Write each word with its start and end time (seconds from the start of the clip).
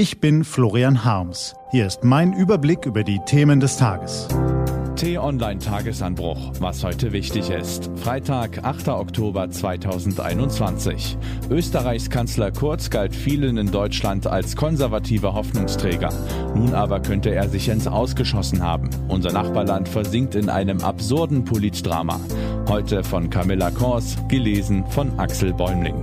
Ich 0.00 0.18
bin 0.18 0.44
Florian 0.44 1.04
Harms. 1.04 1.54
Hier 1.72 1.86
ist 1.86 2.04
mein 2.04 2.32
Überblick 2.32 2.86
über 2.86 3.04
die 3.04 3.20
Themen 3.26 3.60
des 3.60 3.76
Tages. 3.76 4.28
T-Online-Tagesanbruch. 4.96 6.52
Was 6.58 6.82
heute 6.82 7.12
wichtig 7.12 7.50
ist. 7.50 7.90
Freitag, 7.96 8.64
8. 8.64 8.88
Oktober 8.88 9.50
2021. 9.50 11.18
Österreichs 11.50 12.08
Kanzler 12.08 12.50
Kurz 12.50 12.88
galt 12.88 13.14
vielen 13.14 13.58
in 13.58 13.70
Deutschland 13.70 14.26
als 14.26 14.56
konservativer 14.56 15.34
Hoffnungsträger. 15.34 16.08
Nun 16.54 16.72
aber 16.72 17.00
könnte 17.00 17.34
er 17.34 17.50
sich 17.50 17.68
ins 17.68 17.86
Ausgeschossen 17.86 18.62
haben. 18.62 18.88
Unser 19.08 19.32
Nachbarland 19.32 19.86
versinkt 19.86 20.34
in 20.34 20.48
einem 20.48 20.80
absurden 20.80 21.44
Politdrama. 21.44 22.18
Heute 22.70 23.04
von 23.04 23.28
Camilla 23.28 23.70
Kors, 23.70 24.16
gelesen 24.28 24.82
von 24.86 25.18
Axel 25.18 25.52
Bäumling. 25.52 26.00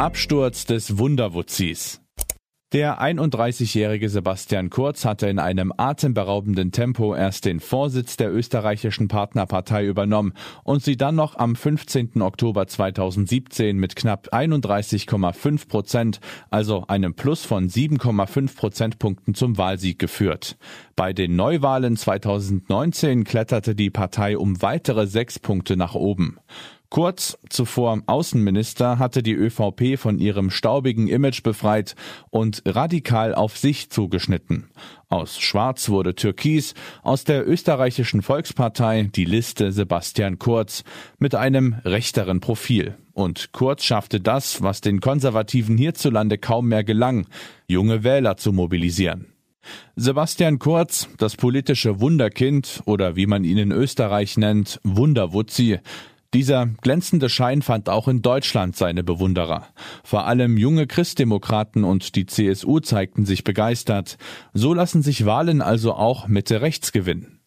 Absturz 0.00 0.64
des 0.64 0.96
Wunderwutzis. 0.96 2.00
Der 2.72 3.02
31-jährige 3.02 4.08
Sebastian 4.08 4.70
Kurz 4.70 5.04
hatte 5.04 5.28
in 5.28 5.38
einem 5.38 5.74
atemberaubenden 5.76 6.72
Tempo 6.72 7.14
erst 7.14 7.44
den 7.44 7.60
Vorsitz 7.60 8.16
der 8.16 8.32
österreichischen 8.32 9.08
Partnerpartei 9.08 9.84
übernommen 9.84 10.32
und 10.64 10.82
sie 10.82 10.96
dann 10.96 11.16
noch 11.16 11.36
am 11.36 11.54
15. 11.54 12.22
Oktober 12.22 12.66
2017 12.66 13.76
mit 13.76 13.94
knapp 13.94 14.28
31,5 14.32 15.68
Prozent, 15.68 16.20
also 16.48 16.86
einem 16.86 17.12
Plus 17.12 17.44
von 17.44 17.68
7,5 17.68 18.56
Prozentpunkten 18.56 19.34
zum 19.34 19.58
Wahlsieg 19.58 19.98
geführt. 19.98 20.56
Bei 20.96 21.12
den 21.12 21.36
Neuwahlen 21.36 21.98
2019 21.98 23.24
kletterte 23.24 23.74
die 23.74 23.90
Partei 23.90 24.38
um 24.38 24.62
weitere 24.62 25.06
sechs 25.06 25.38
Punkte 25.38 25.76
nach 25.76 25.94
oben. 25.94 26.38
Kurz 26.90 27.38
zuvor 27.48 28.02
Außenminister 28.06 28.98
hatte 28.98 29.22
die 29.22 29.32
ÖVP 29.32 29.96
von 29.96 30.18
ihrem 30.18 30.50
staubigen 30.50 31.06
Image 31.06 31.44
befreit 31.44 31.94
und 32.30 32.62
radikal 32.66 33.32
auf 33.32 33.56
sich 33.56 33.90
zugeschnitten. 33.90 34.70
Aus 35.08 35.38
Schwarz 35.38 35.88
wurde 35.88 36.16
Türkis, 36.16 36.74
aus 37.04 37.22
der 37.22 37.48
österreichischen 37.48 38.22
Volkspartei 38.22 39.08
die 39.14 39.24
Liste 39.24 39.70
Sebastian 39.70 40.40
Kurz 40.40 40.82
mit 41.20 41.36
einem 41.36 41.74
rechteren 41.84 42.40
Profil. 42.40 42.96
Und 43.12 43.52
Kurz 43.52 43.84
schaffte 43.84 44.20
das, 44.20 44.60
was 44.60 44.80
den 44.80 45.00
Konservativen 45.00 45.78
hierzulande 45.78 46.38
kaum 46.38 46.66
mehr 46.66 46.82
gelang, 46.82 47.28
junge 47.68 48.02
Wähler 48.02 48.36
zu 48.36 48.52
mobilisieren. 48.52 49.26
Sebastian 49.94 50.58
Kurz, 50.58 51.08
das 51.18 51.36
politische 51.36 52.00
Wunderkind 52.00 52.82
oder 52.86 53.16
wie 53.16 53.26
man 53.26 53.44
ihn 53.44 53.58
in 53.58 53.72
Österreich 53.72 54.36
nennt, 54.36 54.80
Wunderwutzi, 54.82 55.78
dieser 56.32 56.66
glänzende 56.80 57.28
Schein 57.28 57.62
fand 57.62 57.88
auch 57.88 58.06
in 58.06 58.22
Deutschland 58.22 58.76
seine 58.76 59.02
Bewunderer. 59.02 59.66
Vor 60.04 60.26
allem 60.26 60.56
junge 60.56 60.86
Christdemokraten 60.86 61.82
und 61.82 62.14
die 62.14 62.26
CSU 62.26 62.80
zeigten 62.80 63.26
sich 63.26 63.42
begeistert. 63.42 64.16
So 64.52 64.72
lassen 64.72 65.02
sich 65.02 65.26
Wahlen 65.26 65.60
also 65.60 65.94
auch 65.94 66.28
Mitte 66.28 66.60
rechts 66.60 66.92
gewinnen. 66.92 67.40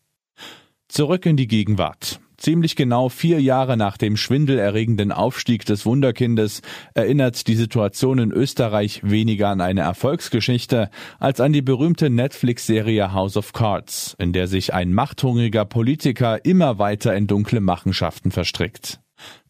Zurück 0.90 1.26
in 1.26 1.38
die 1.38 1.48
Gegenwart. 1.48 2.20
Ziemlich 2.44 2.76
genau 2.76 3.08
vier 3.08 3.42
Jahre 3.42 3.78
nach 3.78 3.96
dem 3.96 4.18
schwindelerregenden 4.18 5.14
Aufstieg 5.14 5.64
des 5.64 5.86
Wunderkindes 5.86 6.62
erinnert 6.94 7.48
die 7.48 7.56
Situation 7.56 8.20
in 8.20 8.34
Österreich 8.34 9.00
weniger 9.02 9.48
an 9.48 9.62
eine 9.62 9.80
Erfolgsgeschichte 9.80 10.90
als 11.20 11.40
an 11.40 11.54
die 11.54 11.62
berühmte 11.62 12.10
Netflix-Serie 12.10 13.14
House 13.14 13.38
of 13.38 13.54
Cards, 13.54 14.18
in 14.20 14.34
der 14.34 14.48
sich 14.48 14.74
ein 14.74 14.92
machthungriger 14.92 15.64
Politiker 15.64 16.44
immer 16.44 16.80
weiter 16.80 17.16
in 17.16 17.28
dunkle 17.28 17.62
Machenschaften 17.62 18.30
verstrickt. 18.30 19.00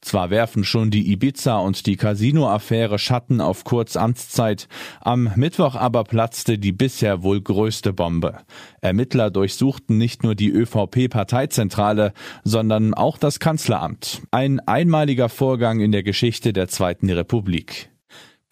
Zwar 0.01 0.29
werfen 0.29 0.65
schon 0.65 0.91
die 0.91 1.11
Ibiza 1.11 1.57
und 1.59 1.85
die 1.85 1.95
Casino-Affäre 1.95 2.99
Schatten 2.99 3.39
auf 3.39 3.63
Kurz 3.63 3.95
Amtszeit, 3.95 4.67
am 4.99 5.31
Mittwoch 5.35 5.75
aber 5.75 6.03
platzte 6.03 6.57
die 6.57 6.73
bisher 6.73 7.23
wohl 7.23 7.41
größte 7.41 7.93
Bombe. 7.93 8.39
Ermittler 8.81 9.31
durchsuchten 9.31 9.97
nicht 9.97 10.23
nur 10.23 10.35
die 10.35 10.49
ÖVP-Parteizentrale, 10.49 12.13
sondern 12.43 12.93
auch 12.93 13.17
das 13.17 13.39
Kanzleramt. 13.39 14.21
Ein 14.31 14.59
einmaliger 14.59 15.29
Vorgang 15.29 15.79
in 15.79 15.93
der 15.93 16.03
Geschichte 16.03 16.51
der 16.51 16.67
Zweiten 16.67 17.09
Republik. 17.09 17.92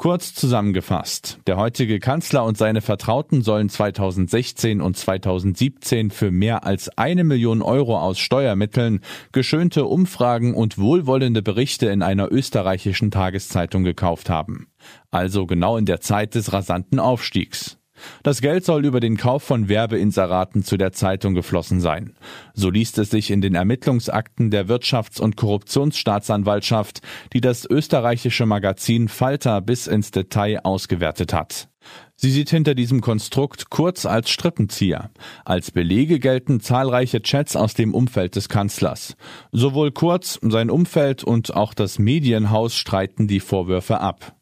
Kurz 0.01 0.33
zusammengefasst, 0.33 1.37
der 1.45 1.57
heutige 1.57 1.99
Kanzler 1.99 2.43
und 2.45 2.57
seine 2.57 2.81
Vertrauten 2.81 3.43
sollen 3.43 3.69
2016 3.69 4.81
und 4.81 4.97
2017 4.97 6.09
für 6.09 6.31
mehr 6.31 6.65
als 6.65 6.89
eine 6.97 7.23
Million 7.23 7.61
Euro 7.61 7.99
aus 7.99 8.17
Steuermitteln 8.17 9.01
geschönte 9.31 9.85
Umfragen 9.85 10.55
und 10.55 10.79
wohlwollende 10.79 11.43
Berichte 11.43 11.85
in 11.89 12.01
einer 12.01 12.31
österreichischen 12.31 13.11
Tageszeitung 13.11 13.83
gekauft 13.83 14.31
haben. 14.31 14.69
Also 15.11 15.45
genau 15.45 15.77
in 15.77 15.85
der 15.85 16.01
Zeit 16.01 16.33
des 16.33 16.51
rasanten 16.51 16.99
Aufstiegs. 16.99 17.77
Das 18.23 18.41
Geld 18.41 18.65
soll 18.65 18.85
über 18.85 18.99
den 18.99 19.17
Kauf 19.17 19.43
von 19.43 19.69
Werbeinseraten 19.69 20.63
zu 20.63 20.77
der 20.77 20.91
Zeitung 20.91 21.33
geflossen 21.33 21.81
sein. 21.81 22.13
So 22.53 22.69
liest 22.69 22.97
es 22.97 23.09
sich 23.09 23.31
in 23.31 23.41
den 23.41 23.55
Ermittlungsakten 23.55 24.51
der 24.51 24.67
Wirtschafts- 24.67 25.21
und 25.21 25.37
Korruptionsstaatsanwaltschaft, 25.37 27.01
die 27.33 27.41
das 27.41 27.65
österreichische 27.69 28.45
Magazin 28.45 29.07
Falter 29.07 29.61
bis 29.61 29.87
ins 29.87 30.11
Detail 30.11 30.59
ausgewertet 30.63 31.33
hat. 31.33 31.67
Sie 32.15 32.29
sieht 32.29 32.51
hinter 32.51 32.75
diesem 32.75 33.01
Konstrukt 33.01 33.71
kurz 33.71 34.05
als 34.05 34.29
Strippenzieher. 34.29 35.09
Als 35.43 35.71
Belege 35.71 36.19
gelten 36.19 36.59
zahlreiche 36.59 37.21
Chats 37.21 37.55
aus 37.55 37.73
dem 37.73 37.95
Umfeld 37.95 38.35
des 38.35 38.47
Kanzlers. 38.47 39.15
Sowohl 39.51 39.91
Kurz, 39.91 40.39
sein 40.43 40.69
Umfeld 40.69 41.23
und 41.23 41.55
auch 41.55 41.73
das 41.73 41.97
Medienhaus 41.97 42.75
streiten 42.75 43.27
die 43.27 43.39
Vorwürfe 43.39 43.99
ab. 43.99 44.35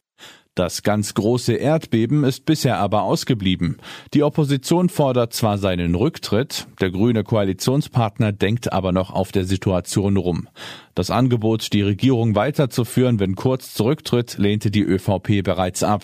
Das 0.59 0.83
ganz 0.83 1.13
große 1.13 1.53
Erdbeben 1.53 2.25
ist 2.25 2.43
bisher 2.43 2.79
aber 2.79 3.03
ausgeblieben. 3.03 3.77
Die 4.13 4.23
Opposition 4.23 4.89
fordert 4.89 5.31
zwar 5.31 5.57
seinen 5.57 5.95
Rücktritt, 5.95 6.67
der 6.81 6.91
grüne 6.91 7.23
Koalitionspartner 7.23 8.33
denkt 8.33 8.73
aber 8.73 8.91
noch 8.91 9.09
auf 9.09 9.31
der 9.31 9.45
Situation 9.45 10.17
rum. 10.17 10.49
Das 10.95 11.11
Angebot, 11.11 11.71
die 11.71 11.81
Regierung 11.81 12.35
weiterzuführen, 12.35 13.21
wenn 13.21 13.37
Kurz 13.37 13.73
zurücktritt, 13.73 14.37
lehnte 14.37 14.69
die 14.69 14.83
ÖVP 14.83 15.43
bereits 15.45 15.81
ab. 15.81 16.03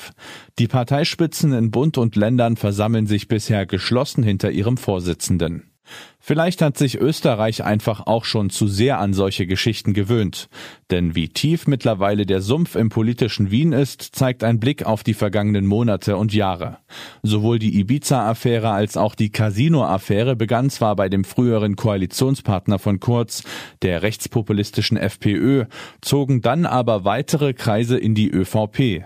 Die 0.58 0.70
Parteispitzen 0.70 1.52
in 1.52 1.70
Bund 1.70 1.98
und 1.98 2.16
Ländern 2.16 2.56
versammeln 2.56 3.08
sich 3.08 3.28
bisher 3.28 3.66
geschlossen 3.66 4.24
hinter 4.24 4.52
ihrem 4.52 4.78
Vorsitzenden. 4.78 5.75
Vielleicht 6.20 6.62
hat 6.62 6.78
sich 6.78 7.00
Österreich 7.00 7.64
einfach 7.64 8.08
auch 8.08 8.26
schon 8.26 8.50
zu 8.50 8.68
sehr 8.68 9.00
an 9.00 9.14
solche 9.14 9.46
Geschichten 9.46 9.94
gewöhnt. 9.94 10.50
Denn 10.90 11.16
wie 11.16 11.30
tief 11.30 11.68
mittlerweile 11.68 12.26
der 12.26 12.42
Sumpf 12.42 12.76
im 12.76 12.90
politischen 12.90 13.52
Wien 13.52 13.74
ist, 13.74 14.02
zeigt 14.02 14.44
ein 14.44 14.60
Blick 14.60 14.86
auf 14.86 15.04
die 15.04 15.14
vergangenen 15.14 15.68
Monate 15.68 16.18
und 16.18 16.34
Jahre. 16.34 16.78
Sowohl 17.22 17.60
die 17.60 17.80
Ibiza-Affäre 17.80 18.72
als 18.72 18.98
auch 18.98 19.14
die 19.14 19.30
Casino-Affäre 19.32 20.36
begann 20.36 20.70
zwar 20.70 20.96
bei 20.96 21.10
dem 21.10 21.24
früheren 21.24 21.76
Koalitionspartner 21.76 22.80
von 22.80 23.00
Kurz, 23.00 23.44
der 23.82 24.02
rechtspopulistischen 24.02 24.98
FPÖ, 24.98 25.66
zogen 26.02 26.42
dann 26.42 26.66
aber 26.66 27.06
weitere 27.06 27.54
Kreise 27.54 27.98
in 27.98 28.16
die 28.16 28.32
ÖVP. 28.32 29.06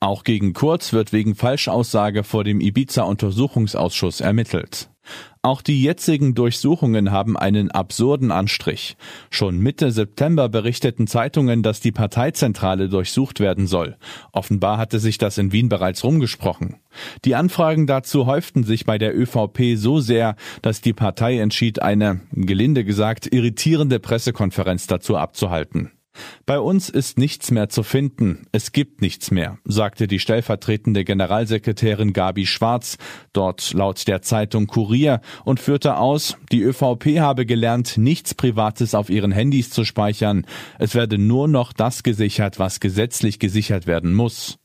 Auch 0.00 0.24
gegen 0.24 0.52
Kurz 0.52 0.92
wird 0.92 1.12
wegen 1.12 1.34
Falschaussage 1.34 2.22
vor 2.22 2.44
dem 2.44 2.60
Ibiza-Untersuchungsausschuss 2.60 4.20
ermittelt. 4.20 4.90
Auch 5.46 5.62
die 5.62 5.80
jetzigen 5.80 6.34
Durchsuchungen 6.34 7.12
haben 7.12 7.36
einen 7.36 7.70
absurden 7.70 8.32
Anstrich. 8.32 8.96
Schon 9.30 9.60
Mitte 9.60 9.92
September 9.92 10.48
berichteten 10.48 11.06
Zeitungen, 11.06 11.62
dass 11.62 11.78
die 11.78 11.92
Parteizentrale 11.92 12.88
durchsucht 12.88 13.38
werden 13.38 13.68
soll. 13.68 13.96
Offenbar 14.32 14.76
hatte 14.76 14.98
sich 14.98 15.18
das 15.18 15.38
in 15.38 15.52
Wien 15.52 15.68
bereits 15.68 16.02
rumgesprochen. 16.02 16.80
Die 17.24 17.36
Anfragen 17.36 17.86
dazu 17.86 18.26
häuften 18.26 18.64
sich 18.64 18.86
bei 18.86 18.98
der 18.98 19.16
ÖVP 19.16 19.76
so 19.76 20.00
sehr, 20.00 20.34
dass 20.62 20.80
die 20.80 20.92
Partei 20.92 21.38
entschied, 21.38 21.80
eine, 21.80 22.22
gelinde 22.32 22.82
gesagt, 22.82 23.32
irritierende 23.32 24.00
Pressekonferenz 24.00 24.88
dazu 24.88 25.16
abzuhalten. 25.16 25.92
Bei 26.44 26.58
uns 26.58 26.88
ist 26.88 27.18
nichts 27.18 27.50
mehr 27.50 27.68
zu 27.68 27.82
finden, 27.82 28.46
es 28.52 28.72
gibt 28.72 29.02
nichts 29.02 29.30
mehr, 29.30 29.58
sagte 29.64 30.06
die 30.06 30.18
stellvertretende 30.18 31.04
Generalsekretärin 31.04 32.12
Gabi 32.12 32.46
Schwarz, 32.46 32.98
dort 33.32 33.72
laut 33.72 34.06
der 34.08 34.22
Zeitung 34.22 34.66
Kurier, 34.66 35.20
und 35.44 35.60
führte 35.60 35.96
aus, 35.96 36.36
die 36.52 36.62
ÖVP 36.62 37.20
habe 37.20 37.46
gelernt, 37.46 37.98
nichts 37.98 38.34
Privates 38.34 38.94
auf 38.94 39.10
ihren 39.10 39.32
Handys 39.32 39.70
zu 39.70 39.84
speichern, 39.84 40.46
es 40.78 40.94
werde 40.94 41.18
nur 41.18 41.48
noch 41.48 41.72
das 41.72 42.02
gesichert, 42.02 42.58
was 42.58 42.80
gesetzlich 42.80 43.38
gesichert 43.38 43.86
werden 43.86 44.14
muss. 44.14 44.58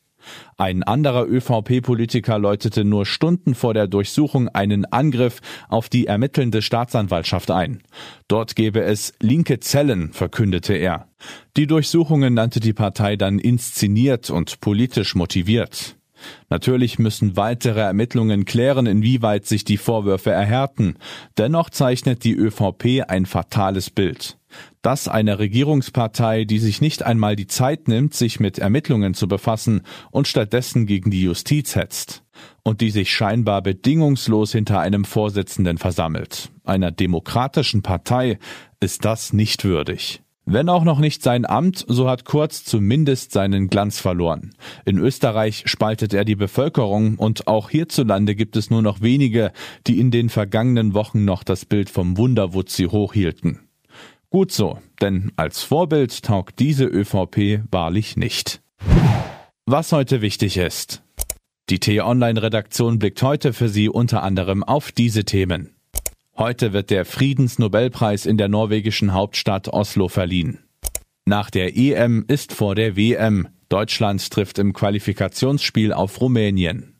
Ein 0.57 0.83
anderer 0.83 1.27
ÖVP-Politiker 1.27 2.39
läutete 2.39 2.83
nur 2.83 3.06
Stunden 3.06 3.56
vor 3.56 3.73
der 3.73 3.88
Durchsuchung 3.88 4.50
einen 4.50 4.85
Angriff 4.85 5.39
auf 5.69 5.89
die 5.89 6.07
ermittelnde 6.07 6.62
Staatsanwaltschaft 6.62 7.51
ein. 7.51 7.81
Dort 8.27 8.56
gebe 8.56 8.81
es 8.81 9.13
linke 9.19 9.59
Zellen, 9.59 10.13
verkündete 10.13 10.73
er. 10.73 11.07
Die 11.57 11.68
Durchsuchungen 11.68 12.33
nannte 12.33 12.59
die 12.59 12.73
Partei 12.73 13.15
dann 13.15 13.39
inszeniert 13.39 14.29
und 14.29 14.62
politisch 14.62 15.15
motiviert. 15.15 15.95
Natürlich 16.50 17.00
müssen 17.00 17.38
weitere 17.38 17.81
Ermittlungen 17.81 18.45
klären, 18.45 18.85
inwieweit 18.85 19.45
sich 19.45 19.63
die 19.63 19.77
Vorwürfe 19.77 20.31
erhärten. 20.31 20.95
Dennoch 21.38 21.69
zeichnet 21.69 22.23
die 22.23 22.33
ÖVP 22.33 23.03
ein 23.07 23.25
fatales 23.25 23.89
Bild. 23.89 24.38
Dass 24.81 25.07
eine 25.07 25.39
Regierungspartei, 25.39 26.44
die 26.44 26.59
sich 26.59 26.81
nicht 26.81 27.03
einmal 27.03 27.35
die 27.35 27.47
Zeit 27.47 27.88
nimmt, 27.88 28.13
sich 28.13 28.39
mit 28.39 28.59
Ermittlungen 28.59 29.13
zu 29.13 29.27
befassen 29.27 29.83
und 30.12 30.27
stattdessen 30.27 30.85
gegen 30.85 31.12
die 31.12 31.23
Justiz 31.23 31.75
hetzt. 31.75 32.23
Und 32.63 32.81
die 32.81 32.89
sich 32.89 33.12
scheinbar 33.12 33.62
bedingungslos 33.62 34.51
hinter 34.51 34.79
einem 34.79 35.06
Vorsitzenden 35.06 35.77
versammelt. 35.77 36.50
Einer 36.63 36.91
demokratischen 36.91 37.81
Partei 37.81 38.39
ist 38.79 39.06
das 39.06 39.31
nicht 39.31 39.63
würdig. 39.63 40.21
Wenn 40.51 40.68
auch 40.68 40.83
noch 40.83 41.00
nicht 41.00 41.24
sein 41.24 41.45
Amt, 41.45 41.86
so 41.88 42.09
hat 42.09 42.25
Kurz 42.25 42.65
zumindest 42.65 43.31
seinen 43.31 43.69
Glanz 43.69 44.01
verloren. 44.01 44.53
In 44.83 44.98
Österreich 44.98 45.63
spaltet 45.65 46.13
er 46.13 46.25
die 46.25 46.36
Bevölkerung 46.36 47.15
und 47.15 47.48
auch 47.48 47.69
hierzulande 47.69 48.36
gibt 48.36 48.57
es 48.57 48.69
nur 48.69 48.81
noch 48.81 49.00
wenige, 49.00 49.53
die 49.88 49.98
in 49.98 50.12
den 50.12 50.27
vergangenen 50.27 50.94
Wochen 50.94 51.24
noch 51.24 51.45
das 51.45 51.63
Bild 51.63 51.89
vom 51.89 52.18
Wunderwutzi 52.18 52.83
hochhielten. 52.83 53.59
Gut 54.30 54.51
so, 54.51 54.80
denn 55.00 55.31
als 55.38 55.63
Vorbild 55.63 56.21
taugt 56.21 56.59
diese 56.59 56.83
ÖVP 56.83 57.62
wahrlich 57.71 58.18
nicht. 58.18 58.62
Was 59.65 59.94
heute 59.94 60.21
wichtig 60.21 60.57
ist. 60.57 61.01
Die 61.69 61.80
T-Online-Redaktion 61.80 63.00
blickt 63.00 63.24
heute 63.24 63.54
für 63.54 63.69
Sie 63.69 63.88
unter 63.88 64.21
anderem 64.21 64.65
auf 64.65 64.92
diese 64.92 65.24
Themen. 65.24 65.69
Heute 66.38 66.74
wird 66.74 66.89
der 66.89 67.06
Friedensnobelpreis 67.06 68.25
in 68.25 68.38
der 68.38 68.48
norwegischen 68.48 69.13
Hauptstadt 69.13 69.68
Oslo 69.68 70.07
verliehen. 70.07 70.60
Nach 71.25 71.50
der 71.50 71.78
EM 71.78 72.25
ist 72.28 72.54
vor 72.54 72.75
der 72.75 72.95
WM. 72.95 73.48
Deutschland 73.69 74.30
trifft 74.31 74.60
im 74.60 74.74
Qualifikationsspiel 74.74 75.94
auf 75.94 76.19
Rumänien. 76.19 76.95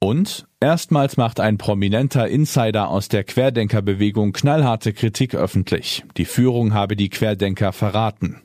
Und 0.00 0.46
erstmals 0.60 1.18
macht 1.18 1.40
ein 1.40 1.58
prominenter 1.58 2.26
Insider 2.26 2.88
aus 2.88 3.08
der 3.08 3.22
Querdenkerbewegung 3.22 4.32
knallharte 4.32 4.94
Kritik 4.94 5.34
öffentlich. 5.34 6.04
Die 6.16 6.24
Führung 6.24 6.72
habe 6.72 6.96
die 6.96 7.10
Querdenker 7.10 7.72
verraten. 7.72 8.40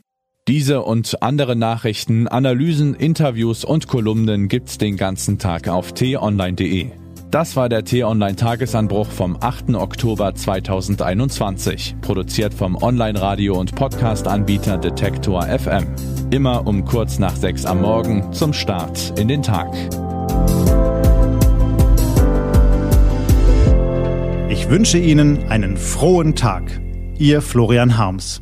Diese 0.48 0.82
und 0.82 1.22
andere 1.22 1.56
Nachrichten, 1.56 2.28
Analysen, 2.28 2.94
Interviews 2.94 3.64
und 3.64 3.88
Kolumnen 3.88 4.48
gibt's 4.48 4.78
den 4.78 4.96
ganzen 4.96 5.38
Tag 5.38 5.66
auf 5.66 5.92
t-online.de. 5.92 7.05
Das 7.36 7.54
war 7.54 7.68
der 7.68 7.84
T-Online-Tagesanbruch 7.84 9.08
vom 9.08 9.36
8. 9.38 9.74
Oktober 9.74 10.34
2021, 10.34 11.96
produziert 12.00 12.54
vom 12.54 12.82
Online-Radio- 12.82 13.60
und 13.60 13.74
Podcast-Anbieter 13.74 14.78
Detektor 14.78 15.42
FM. 15.42 15.84
Immer 16.30 16.66
um 16.66 16.86
kurz 16.86 17.18
nach 17.18 17.36
sechs 17.36 17.66
am 17.66 17.82
Morgen 17.82 18.32
zum 18.32 18.54
Start 18.54 19.12
in 19.18 19.28
den 19.28 19.42
Tag. 19.42 19.70
Ich 24.48 24.70
wünsche 24.70 24.96
Ihnen 24.96 25.50
einen 25.50 25.76
frohen 25.76 26.36
Tag. 26.36 26.80
Ihr 27.18 27.42
Florian 27.42 27.98
Harms. 27.98 28.40